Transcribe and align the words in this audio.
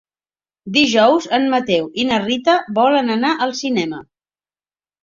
Dijous 0.77 1.27
en 1.39 1.45
Mateu 1.53 1.85
i 2.05 2.09
na 2.09 2.19
Rita 2.27 2.59
volen 2.81 3.17
anar 3.21 3.37
al 3.49 3.57
cinema. 3.65 4.07